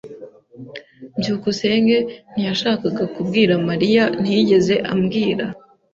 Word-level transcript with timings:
byukusenge 1.19 1.97
ntiyashakaga 2.31 3.03
kubwira 3.13 3.53
Mariya. 3.69 4.03
Ntiyigeze 4.21 4.75
ambwira. 4.91 5.45